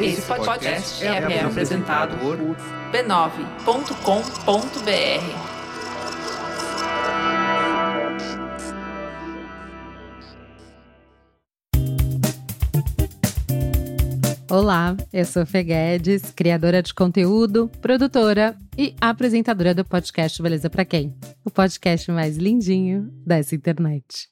[0.00, 2.38] Esse podcast é, é apresentado por
[2.92, 5.52] b9.com.br.
[14.50, 20.84] Olá, eu sou Fê Guedes, criadora de conteúdo, produtora e apresentadora do podcast Beleza Pra
[20.84, 21.14] Quem?
[21.44, 24.28] O podcast mais lindinho dessa internet.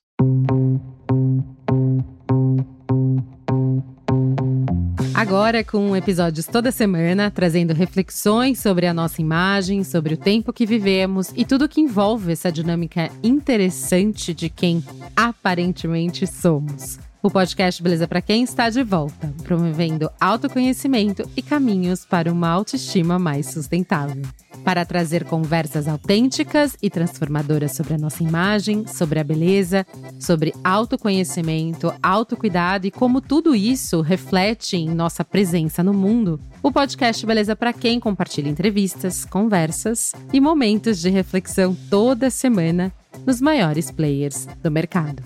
[5.20, 10.64] Agora com episódios toda semana, trazendo reflexões sobre a nossa imagem, sobre o tempo que
[10.64, 14.82] vivemos e tudo que envolve essa dinâmica interessante de quem
[15.14, 16.98] aparentemente somos.
[17.22, 23.18] O podcast Beleza para Quem está de volta, promovendo autoconhecimento e caminhos para uma autoestima
[23.18, 24.22] mais sustentável.
[24.64, 29.86] Para trazer conversas autênticas e transformadoras sobre a nossa imagem, sobre a beleza,
[30.18, 37.26] sobre autoconhecimento, autocuidado e como tudo isso reflete em nossa presença no mundo, o podcast
[37.26, 42.90] Beleza para Quem compartilha entrevistas, conversas e momentos de reflexão toda semana
[43.26, 45.22] nos maiores players do mercado.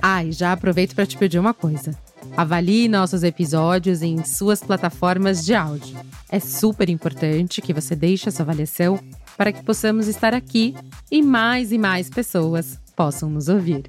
[0.00, 1.96] Ah, e já aproveito para te pedir uma coisa.
[2.36, 5.96] Avalie nossos episódios em suas plataformas de áudio.
[6.28, 8.98] É super importante que você deixe a sua avaliação
[9.36, 10.74] para que possamos estar aqui
[11.10, 13.84] e mais e mais pessoas possam nos ouvir.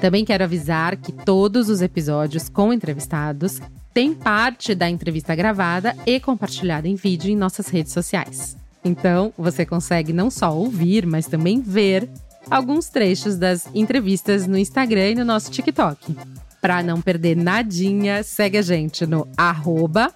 [0.00, 3.60] Também quero avisar que todos os episódios com entrevistados
[3.92, 8.56] têm parte da entrevista gravada e compartilhada em vídeo em nossas redes sociais.
[8.84, 12.08] Então, você consegue não só ouvir, mas também ver
[12.50, 16.16] alguns trechos das entrevistas no Instagram e no nosso TikTok.
[16.60, 20.14] Para não perder nadinha, segue a gente no arroba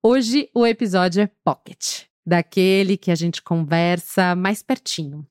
[0.02, 5.26] Hoje o episódio é Pocket, daquele que a gente conversa mais pertinho,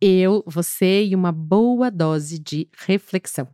[0.00, 3.46] eu, você e uma boa dose de reflexão.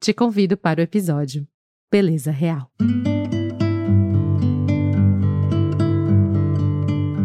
[0.00, 1.48] Te convido para o episódio
[1.90, 2.70] Beleza Real.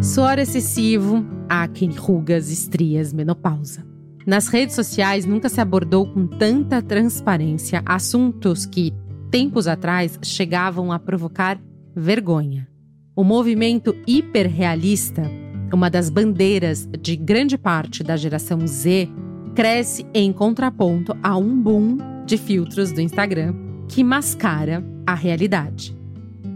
[0.02, 3.86] Suor excessivo, acne, rugas, estrias, menopausa.
[4.26, 8.94] Nas redes sociais nunca se abordou com tanta transparência assuntos que,
[9.30, 11.62] tempos atrás, chegavam a provocar
[11.94, 12.68] vergonha.
[13.16, 15.43] O movimento hiperrealista
[15.74, 19.10] uma das bandeiras de grande parte da geração Z,
[19.56, 23.56] cresce em contraponto a um boom de filtros do Instagram
[23.88, 25.96] que mascara a realidade.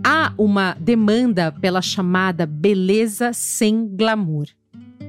[0.03, 4.47] Há uma demanda pela chamada beleza sem glamour,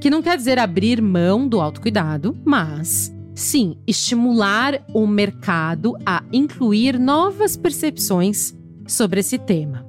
[0.01, 6.99] que não quer dizer abrir mão do autocuidado, mas sim estimular o mercado a incluir
[6.99, 8.55] novas percepções
[8.87, 9.88] sobre esse tema.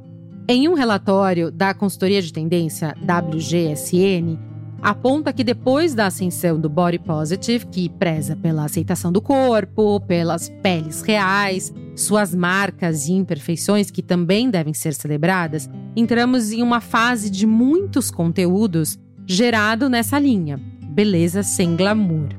[0.51, 4.35] Em um relatório da consultoria de tendência WGSN,
[4.81, 10.49] aponta que depois da ascensão do body positive, que preza pela aceitação do corpo, pelas
[10.63, 17.29] peles reais, suas marcas e imperfeições que também devem ser celebradas, entramos em uma fase
[17.29, 22.29] de muitos conteúdos gerado nessa linha, beleza sem glamour,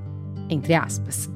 [0.49, 1.31] entre aspas.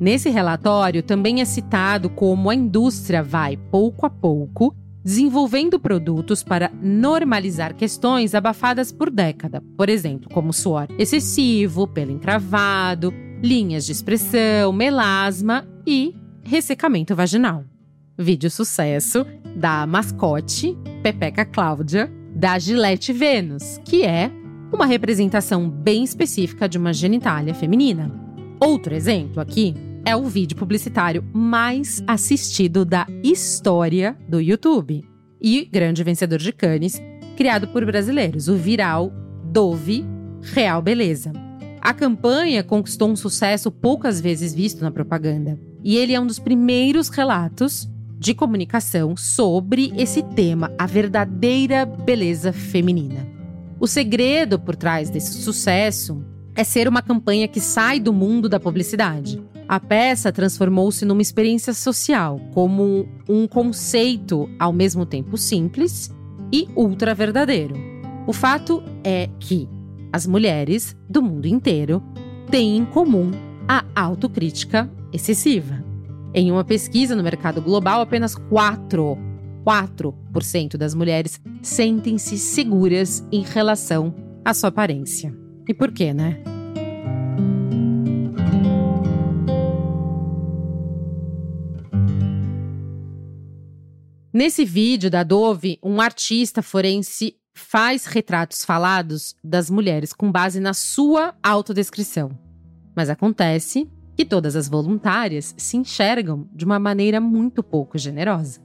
[0.00, 4.74] Nesse relatório também é citado como a indústria vai pouco a pouco
[5.06, 13.14] desenvolvendo produtos para normalizar questões abafadas por década, por exemplo, como suor excessivo, pelo encravado,
[13.40, 16.12] linhas de expressão, melasma e
[16.42, 17.64] ressecamento vaginal.
[18.18, 19.24] Vídeo sucesso
[19.54, 24.28] da mascote Pepeca Cláudia da Gillette Venus, que é
[24.72, 28.10] uma representação bem específica de uma genitália feminina.
[28.58, 29.72] Outro exemplo aqui
[30.06, 35.04] é o vídeo publicitário mais assistido da história do YouTube
[35.42, 37.02] e grande vencedor de Cannes,
[37.36, 39.12] criado por brasileiros, o viral
[39.46, 40.04] Dove
[40.40, 41.32] Real Beleza.
[41.80, 46.38] A campanha conquistou um sucesso poucas vezes visto na propaganda, e ele é um dos
[46.38, 53.26] primeiros relatos de comunicação sobre esse tema, a verdadeira beleza feminina.
[53.80, 56.24] O segredo por trás desse sucesso
[56.54, 61.74] é ser uma campanha que sai do mundo da publicidade a peça transformou-se numa experiência
[61.74, 66.14] social, como um conceito ao mesmo tempo simples
[66.52, 67.74] e ultra verdadeiro.
[68.26, 69.68] O fato é que
[70.12, 72.02] as mulheres do mundo inteiro
[72.50, 73.30] têm em comum
[73.68, 75.84] a autocrítica excessiva.
[76.32, 79.18] Em uma pesquisa no mercado global, apenas 4,
[79.64, 84.14] 4% das mulheres sentem-se seguras em relação
[84.44, 85.34] à sua aparência.
[85.68, 86.55] E por quê, né?
[94.36, 100.74] Nesse vídeo da Dove, um artista forense faz retratos falados das mulheres com base na
[100.74, 102.38] sua autodescrição.
[102.94, 108.60] Mas acontece que todas as voluntárias se enxergam de uma maneira muito pouco generosa.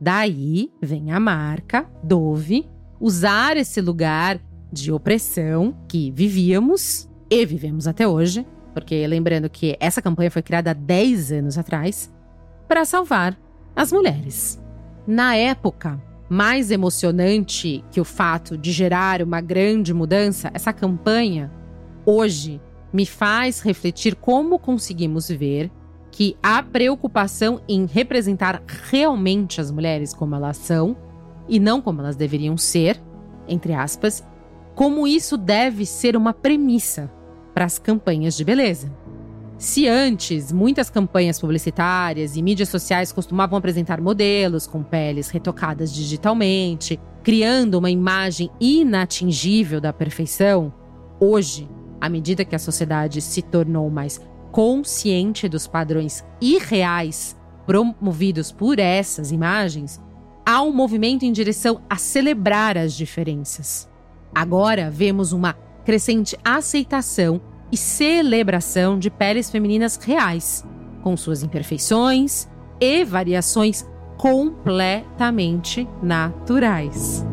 [0.00, 2.64] Daí vem a marca Dove
[3.00, 4.40] usar esse lugar
[4.72, 10.70] de opressão que vivíamos e vivemos até hoje, porque lembrando que essa campanha foi criada
[10.70, 12.08] há 10 anos atrás,
[12.68, 13.36] para salvar
[13.74, 14.60] as mulheres.
[15.10, 21.50] Na época, mais emocionante que o fato de gerar uma grande mudança, essa campanha
[22.04, 22.60] hoje
[22.92, 25.70] me faz refletir como conseguimos ver
[26.10, 30.94] que a preocupação em representar realmente as mulheres como elas são
[31.48, 33.00] e não como elas deveriam ser,
[33.48, 34.22] entre aspas,
[34.74, 37.10] como isso deve ser uma premissa
[37.54, 38.92] para as campanhas de beleza.
[39.58, 46.98] Se antes muitas campanhas publicitárias e mídias sociais costumavam apresentar modelos com peles retocadas digitalmente,
[47.24, 50.72] criando uma imagem inatingível da perfeição,
[51.18, 51.68] hoje,
[52.00, 54.20] à medida que a sociedade se tornou mais
[54.52, 60.00] consciente dos padrões irreais promovidos por essas imagens,
[60.46, 63.90] há um movimento em direção a celebrar as diferenças.
[64.32, 67.40] Agora vemos uma crescente aceitação
[67.70, 70.64] e celebração de peles femininas reais,
[71.02, 72.48] com suas imperfeições
[72.80, 73.86] e variações
[74.16, 77.24] completamente naturais.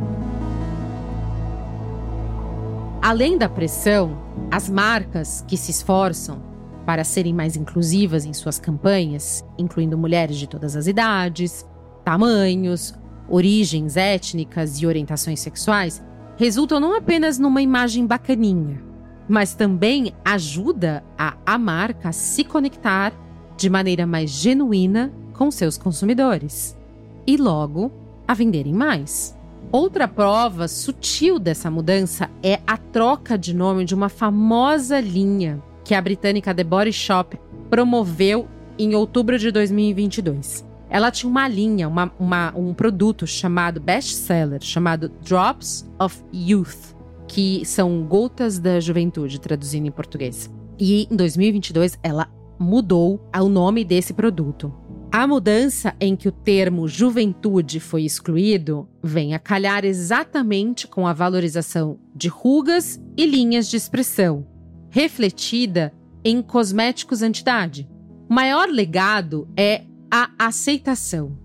[3.02, 4.18] Além da pressão,
[4.52, 6.42] as marcas que se esforçam
[6.86, 11.66] para serem mais inclusivas em suas campanhas, incluindo mulheres de todas as idades,
[12.04, 12.94] tamanhos,
[13.28, 16.04] origens étnicas e orientações sexuais,
[16.38, 18.82] resultam não apenas numa imagem bacaninha,
[19.28, 23.14] mas também ajuda a, a marca a se conectar
[23.58, 26.78] de maneira mais genuína com seus consumidores
[27.26, 27.92] e logo
[28.28, 29.36] a venderem mais.
[29.72, 35.94] Outra prova sutil dessa mudança é a troca de nome de uma famosa linha que
[35.94, 37.38] a britânica The Body Shop
[37.70, 40.66] promoveu em outubro de 2022.
[40.90, 46.95] Ela tinha uma linha, uma, uma, um produto chamado best seller, chamado Drops of Youth
[47.28, 50.50] que são Gotas da Juventude, traduzindo em português.
[50.80, 52.30] E em 2022 ela
[52.60, 54.74] mudou o nome desse produto.
[55.12, 61.14] A mudança em que o termo juventude foi excluído vem a calhar exatamente com a
[61.14, 64.46] valorização de rugas e linhas de expressão,
[64.90, 65.94] refletida
[66.24, 67.88] em cosméticos antidade.
[68.30, 71.38] O maior legado é a aceitação.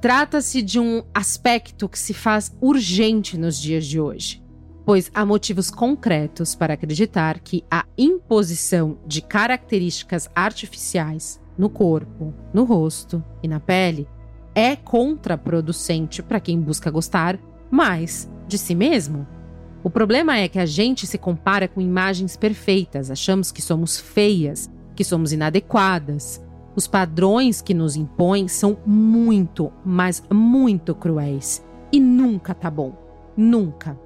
[0.00, 4.45] Trata-se de um aspecto que se faz urgente nos dias de hoje
[4.86, 12.62] pois há motivos concretos para acreditar que a imposição de características artificiais no corpo, no
[12.62, 14.08] rosto e na pele
[14.54, 17.36] é contraproducente para quem busca gostar
[17.68, 19.26] mais de si mesmo.
[19.82, 24.70] O problema é que a gente se compara com imagens perfeitas, achamos que somos feias,
[24.94, 26.40] que somos inadequadas.
[26.76, 31.64] Os padrões que nos impõem são muito, mas muito cruéis.
[31.90, 32.96] E nunca tá bom.
[33.36, 34.05] Nunca.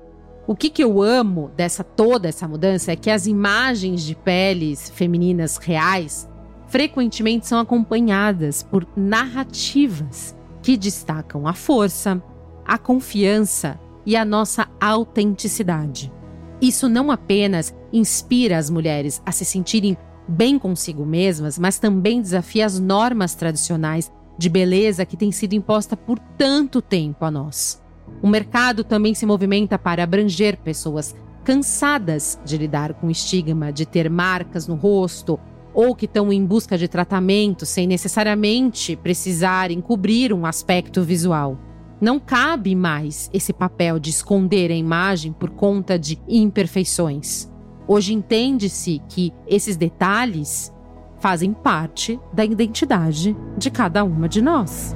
[0.50, 4.90] O que, que eu amo dessa toda essa mudança é que as imagens de peles
[4.90, 6.28] femininas reais
[6.66, 12.20] frequentemente são acompanhadas por narrativas que destacam a força,
[12.66, 16.12] a confiança e a nossa autenticidade.
[16.60, 19.96] Isso não apenas inspira as mulheres a se sentirem
[20.26, 25.96] bem consigo mesmas, mas também desafia as normas tradicionais de beleza que têm sido imposta
[25.96, 27.80] por tanto tempo a nós.
[28.22, 31.14] O mercado também se movimenta para abranger pessoas
[31.44, 35.38] cansadas de lidar com o estigma de ter marcas no rosto
[35.72, 41.58] ou que estão em busca de tratamento sem necessariamente precisarem cobrir um aspecto visual.
[42.00, 47.50] Não cabe mais esse papel de esconder a imagem por conta de imperfeições.
[47.86, 50.72] Hoje entende-se que esses detalhes
[51.18, 54.94] fazem parte da identidade de cada uma de nós.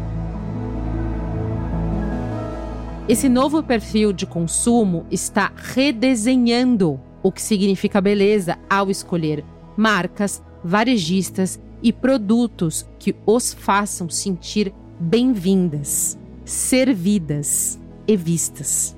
[3.07, 9.45] Esse novo perfil de consumo está redesenhando o que significa beleza ao escolher
[9.77, 18.97] marcas, varejistas e produtos que os façam sentir bem-vindas, servidas e vistas.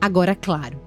[0.00, 0.80] Agora, claro,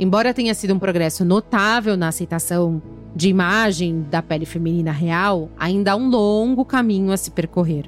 [0.00, 2.80] embora tenha sido um progresso notável na aceitação
[3.14, 7.84] de imagem da pele feminina real, ainda há um longo caminho a se percorrer.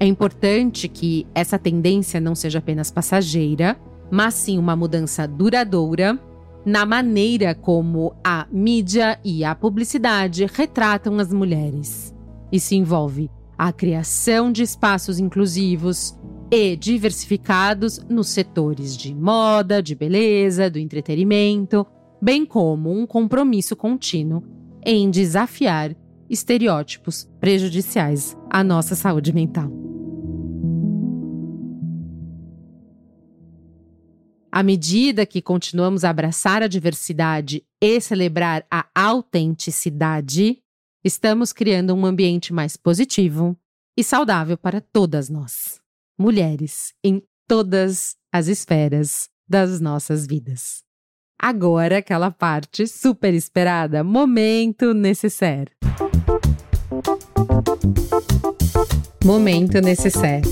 [0.00, 3.78] É importante que essa tendência não seja apenas passageira,
[4.10, 6.18] mas sim uma mudança duradoura
[6.64, 12.14] na maneira como a mídia e a publicidade retratam as mulheres.
[12.52, 16.16] Isso envolve a criação de espaços inclusivos,
[16.50, 21.86] e diversificados nos setores de moda, de beleza, do entretenimento,
[22.20, 24.42] bem como um compromisso contínuo
[24.84, 25.94] em desafiar
[26.28, 29.87] estereótipos prejudiciais à nossa saúde mental.
[34.50, 40.58] À medida que continuamos a abraçar a diversidade e celebrar a autenticidade,
[41.04, 43.56] estamos criando um ambiente mais positivo
[43.96, 45.80] e saudável para todas nós,
[46.18, 50.82] mulheres, em todas as esferas das nossas vidas.
[51.38, 55.72] Agora, aquela parte super esperada, momento necessário.
[59.24, 60.50] Momento necessário.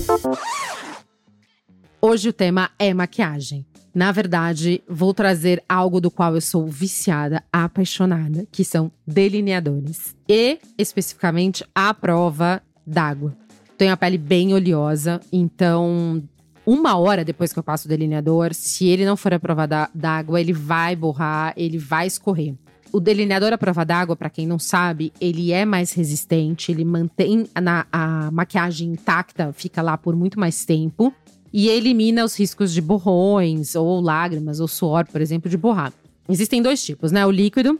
[1.99, 3.65] Hoje o tema é maquiagem.
[3.97, 10.15] Na verdade, vou trazer algo do qual eu sou viciada, apaixonada, que são delineadores.
[10.29, 13.35] E, especificamente, a prova d'água.
[13.75, 16.23] Tenho a pele bem oleosa, então
[16.63, 20.39] uma hora depois que eu passo o delineador, se ele não for a prova d'água,
[20.39, 22.53] ele vai borrar, ele vai escorrer.
[22.93, 27.47] O delineador à prova d'água, para quem não sabe, ele é mais resistente, ele mantém
[27.59, 31.11] na, a maquiagem intacta, fica lá por muito mais tempo
[31.51, 35.93] e elimina os riscos de borrões ou lágrimas ou suor, por exemplo, de borrar.
[36.29, 37.25] Existem dois tipos, né?
[37.25, 37.79] O líquido,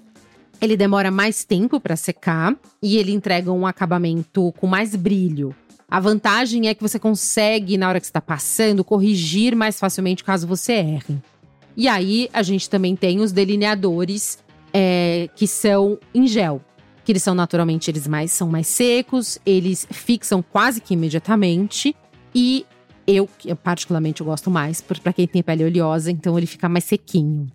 [0.62, 5.53] ele demora mais tempo para secar e ele entrega um acabamento com mais brilho.
[5.89, 10.45] A vantagem é que você consegue, na hora que está passando, corrigir mais facilmente caso
[10.45, 11.17] você erre.
[11.75, 14.39] E aí, a gente também tem os delineadores
[14.74, 16.62] é, que são em gel.
[17.05, 21.95] Que eles são naturalmente, eles mais são mais secos, eles fixam quase que imediatamente.
[22.36, 22.65] E
[23.07, 27.47] eu, eu particularmente, gosto mais, para quem tem pele oleosa, então ele fica mais sequinho.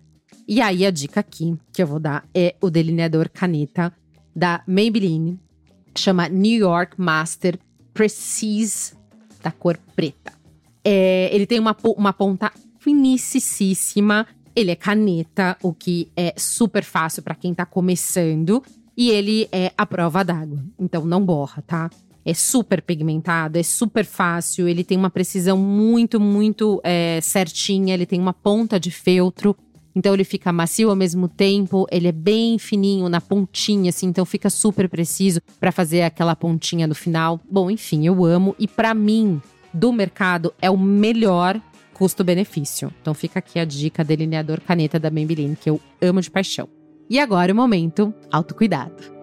[0.47, 3.93] E aí, a dica aqui que eu vou dar é o delineador caneta
[4.35, 5.39] da Maybelline.
[5.95, 7.59] Chama New York Master
[7.93, 8.93] Precise,
[9.43, 10.33] da cor preta.
[10.83, 14.27] É, ele tem uma, uma ponta finíssima.
[14.55, 18.63] Ele é caneta, o que é super fácil para quem tá começando.
[18.97, 21.89] E ele é a prova d'água, então não borra, tá?
[22.25, 28.05] É super pigmentado, é super fácil, ele tem uma precisão muito, muito é, certinha, ele
[28.05, 29.55] tem uma ponta de feltro.
[29.95, 34.25] Então ele fica macio ao mesmo tempo, ele é bem fininho na pontinha, assim, então
[34.25, 37.39] fica super preciso para fazer aquela pontinha no final.
[37.49, 39.39] Bom, enfim, eu amo e para mim,
[39.71, 41.61] do mercado, é o melhor
[41.93, 42.91] custo-benefício.
[43.01, 46.67] Então fica aqui a dica delineador caneta da Maybelline, que eu amo de paixão.
[47.07, 49.13] E agora o momento autocuidado.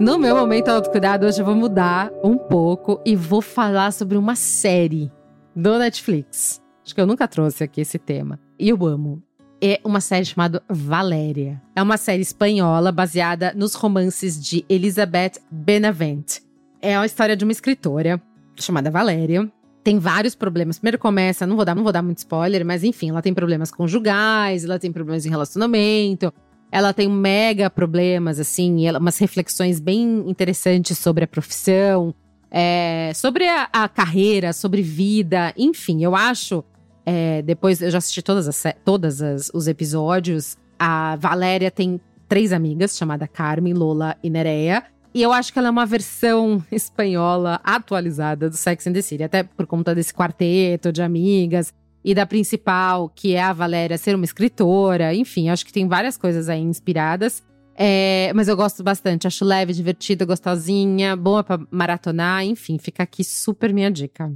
[0.00, 4.34] No meu momento autocuidado, hoje eu vou mudar um pouco e vou falar sobre uma
[4.34, 5.12] série
[5.54, 6.58] do Netflix.
[6.82, 8.40] Acho que eu nunca trouxe aqui esse tema.
[8.58, 9.22] E eu amo.
[9.60, 11.60] É uma série chamada Valéria.
[11.76, 16.38] É uma série espanhola baseada nos romances de Elizabeth Benavent.
[16.80, 18.18] É a história de uma escritora
[18.56, 19.52] chamada Valéria.
[19.84, 20.78] Tem vários problemas.
[20.78, 23.70] Primeiro começa, não vou dar, não vou dar muito spoiler, mas enfim, ela tem problemas
[23.70, 26.32] conjugais, ela tem problemas em relacionamento,
[26.70, 32.14] ela tem mega problemas, assim, ela, umas reflexões bem interessantes sobre a profissão,
[32.50, 36.64] é, sobre a, a, carreira, sobre vida, enfim, eu acho.
[37.04, 40.56] É, depois eu já assisti todas, as, todas as, os episódios.
[40.78, 44.84] A Valéria tem três amigas, chamada Carmen, Lola e Nerea.
[45.12, 49.24] E eu acho que ela é uma versão espanhola atualizada do Sex and the City,
[49.24, 51.72] até por conta desse quarteto de amigas
[52.04, 55.14] e da principal, que é a Valéria, ser uma escritora.
[55.14, 57.42] Enfim, acho que tem várias coisas aí inspiradas.
[57.74, 62.44] É, mas eu gosto bastante, acho leve, divertida, gostosinha, boa para maratonar.
[62.44, 64.30] Enfim, fica aqui super minha dica.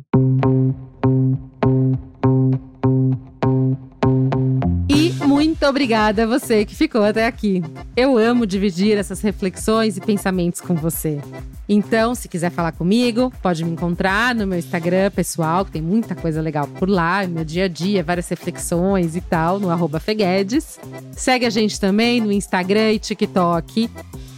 [5.64, 7.62] Muito obrigada a você que ficou até aqui.
[7.96, 11.18] Eu amo dividir essas reflexões e pensamentos com você.
[11.66, 16.14] Então, se quiser falar comigo, pode me encontrar no meu Instagram pessoal, que tem muita
[16.14, 20.78] coisa legal por lá, meu dia a dia, várias reflexões e tal, no arroba Feguedes.
[21.12, 23.88] Segue a gente também no Instagram e TikTok,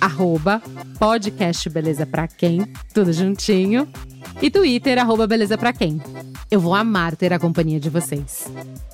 [0.06, 0.62] arroba
[1.00, 3.88] podcast Beleza Pra Quem, tudo juntinho.
[4.40, 6.00] E Twitter, arroba Beleza Pra Quem.
[6.48, 8.46] Eu vou amar ter a companhia de vocês.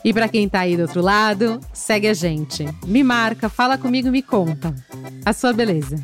[0.03, 2.67] E para quem tá aí do outro lado, segue a gente.
[2.87, 4.75] Me marca, fala comigo, me conta.
[5.25, 5.97] A sua beleza.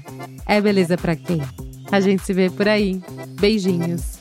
[0.47, 1.41] É beleza para quem?
[1.91, 3.01] A gente se vê por aí.
[3.41, 4.19] Beijinhos.